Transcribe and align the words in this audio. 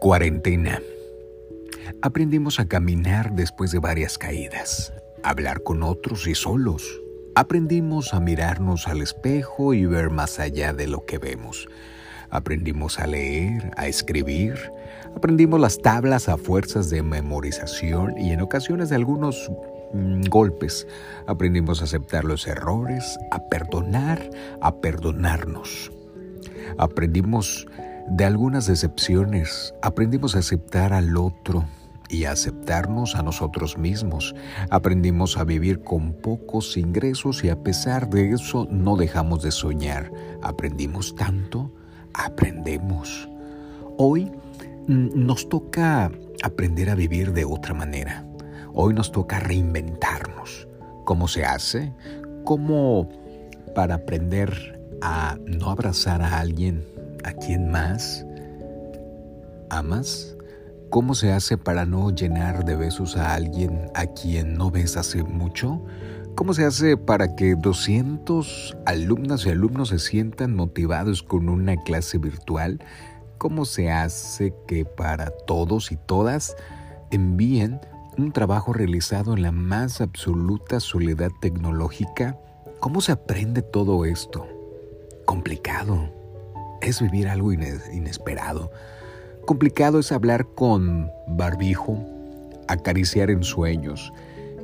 Cuarentena. 0.00 0.80
Aprendimos 2.02 2.60
a 2.60 2.66
caminar 2.66 3.32
después 3.32 3.70
de 3.72 3.78
varias 3.78 4.16
caídas, 4.16 4.92
a 5.22 5.30
hablar 5.30 5.62
con 5.62 5.82
otros 5.82 6.26
y 6.26 6.34
solos. 6.34 7.00
Aprendimos 7.34 8.14
a 8.14 8.20
mirarnos 8.20 8.88
al 8.88 9.02
espejo 9.02 9.74
y 9.74 9.86
ver 9.86 10.10
más 10.10 10.38
allá 10.38 10.72
de 10.72 10.86
lo 10.86 11.04
que 11.04 11.18
vemos. 11.18 11.68
Aprendimos 12.30 12.98
a 12.98 13.06
leer, 13.06 13.70
a 13.76 13.88
escribir. 13.88 14.54
Aprendimos 15.16 15.60
las 15.60 15.78
tablas 15.78 16.28
a 16.28 16.36
fuerzas 16.36 16.88
de 16.88 17.02
memorización 17.02 18.16
y 18.18 18.32
en 18.32 18.40
ocasiones 18.40 18.88
de 18.88 18.96
algunos 18.96 19.50
mm, 19.92 20.22
golpes. 20.28 20.86
Aprendimos 21.26 21.80
a 21.80 21.84
aceptar 21.84 22.24
los 22.24 22.46
errores, 22.46 23.18
a 23.30 23.40
perdonar, 23.48 24.30
a 24.60 24.76
perdonarnos. 24.76 25.90
Aprendimos 26.78 27.66
de 28.10 28.24
algunas 28.24 28.66
decepciones, 28.66 29.72
aprendimos 29.82 30.34
a 30.34 30.40
aceptar 30.40 30.92
al 30.92 31.16
otro 31.16 31.64
y 32.08 32.24
a 32.24 32.32
aceptarnos 32.32 33.14
a 33.14 33.22
nosotros 33.22 33.78
mismos. 33.78 34.34
Aprendimos 34.68 35.38
a 35.38 35.44
vivir 35.44 35.82
con 35.84 36.14
pocos 36.14 36.76
ingresos 36.76 37.44
y 37.44 37.50
a 37.50 37.62
pesar 37.62 38.10
de 38.10 38.32
eso 38.32 38.66
no 38.68 38.96
dejamos 38.96 39.44
de 39.44 39.52
soñar. 39.52 40.10
Aprendimos 40.42 41.14
tanto, 41.14 41.72
aprendemos. 42.12 43.28
Hoy 43.96 44.24
mm, 44.88 45.10
nos 45.14 45.48
toca 45.48 46.10
aprender 46.42 46.90
a 46.90 46.96
vivir 46.96 47.32
de 47.32 47.44
otra 47.44 47.74
manera. 47.74 48.26
Hoy 48.74 48.92
nos 48.92 49.12
toca 49.12 49.38
reinventarnos. 49.38 50.66
¿Cómo 51.04 51.28
se 51.28 51.44
hace? 51.44 51.92
¿Cómo 52.44 53.08
para 53.72 53.94
aprender 53.94 54.80
a 55.00 55.38
no 55.46 55.70
abrazar 55.70 56.22
a 56.22 56.40
alguien 56.40 56.84
a 57.24 57.32
quien 57.32 57.70
más 57.70 58.24
amas? 59.70 60.36
¿Cómo 60.90 61.14
se 61.14 61.32
hace 61.32 61.56
para 61.56 61.86
no 61.86 62.10
llenar 62.10 62.64
de 62.64 62.74
besos 62.74 63.16
a 63.16 63.34
alguien 63.34 63.90
a 63.94 64.06
quien 64.06 64.54
no 64.54 64.70
ves 64.70 64.96
hace 64.96 65.22
mucho? 65.22 65.84
¿Cómo 66.34 66.52
se 66.52 66.64
hace 66.64 66.96
para 66.96 67.36
que 67.36 67.54
200 67.54 68.76
alumnas 68.86 69.46
y 69.46 69.50
alumnos 69.50 69.90
se 69.90 69.98
sientan 69.98 70.54
motivados 70.54 71.22
con 71.22 71.48
una 71.48 71.76
clase 71.76 72.18
virtual? 72.18 72.82
¿Cómo 73.38 73.64
se 73.64 73.90
hace 73.90 74.52
que 74.66 74.84
para 74.84 75.30
todos 75.30 75.92
y 75.92 75.96
todas 75.96 76.56
envíen 77.10 77.80
un 78.18 78.32
trabajo 78.32 78.72
realizado 78.72 79.34
en 79.34 79.42
la 79.42 79.52
más 79.52 80.00
absoluta 80.00 80.80
soledad 80.80 81.30
tecnológica? 81.40 82.36
¿Cómo 82.80 83.00
se 83.00 83.12
aprende 83.12 83.62
todo 83.62 84.04
esto? 84.04 84.46
Complicado 85.24 86.19
es 86.82 87.00
vivir 87.00 87.28
algo 87.28 87.52
inesperado. 87.52 88.70
Complicado 89.46 89.98
es 89.98 90.12
hablar 90.12 90.46
con 90.54 91.10
barbijo, 91.26 91.98
acariciar 92.68 93.30
en 93.30 93.42
sueños, 93.42 94.12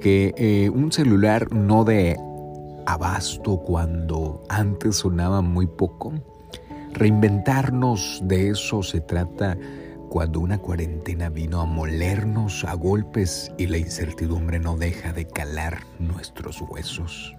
que 0.00 0.34
eh, 0.36 0.70
un 0.70 0.92
celular 0.92 1.52
no 1.52 1.84
de 1.84 2.18
abasto 2.86 3.58
cuando 3.58 4.42
antes 4.48 4.96
sonaba 4.96 5.40
muy 5.40 5.66
poco. 5.66 6.12
Reinventarnos 6.92 8.20
de 8.24 8.50
eso 8.50 8.82
se 8.82 9.00
trata 9.00 9.56
cuando 10.10 10.40
una 10.40 10.58
cuarentena 10.58 11.28
vino 11.28 11.60
a 11.60 11.64
molernos 11.64 12.64
a 12.64 12.74
golpes 12.74 13.50
y 13.58 13.66
la 13.66 13.78
incertidumbre 13.78 14.60
no 14.60 14.76
deja 14.76 15.12
de 15.12 15.26
calar 15.26 15.78
nuestros 15.98 16.60
huesos. 16.60 17.34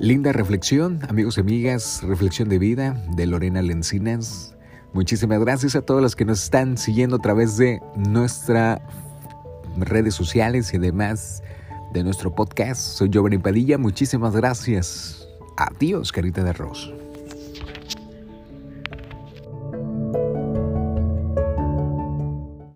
Linda 0.00 0.32
reflexión, 0.32 1.00
amigos 1.10 1.36
y 1.36 1.42
amigas, 1.42 2.02
reflexión 2.02 2.48
de 2.48 2.58
vida 2.58 3.04
de 3.10 3.26
Lorena 3.26 3.60
Lencinas. 3.60 4.56
Muchísimas 4.94 5.40
gracias 5.40 5.76
a 5.76 5.82
todos 5.82 6.00
los 6.00 6.16
que 6.16 6.24
nos 6.24 6.42
están 6.42 6.78
siguiendo 6.78 7.16
a 7.16 7.18
través 7.18 7.58
de 7.58 7.82
nuestras 7.96 8.80
redes 9.76 10.14
sociales 10.14 10.72
y 10.72 10.78
además 10.78 11.42
de 11.92 12.02
nuestro 12.02 12.34
podcast. 12.34 12.80
Soy 12.80 13.10
Giovanni 13.10 13.36
Padilla, 13.36 13.76
muchísimas 13.76 14.34
gracias. 14.34 15.28
Adiós, 15.58 16.12
carita 16.12 16.42
de 16.44 16.48
arroz. 16.48 16.94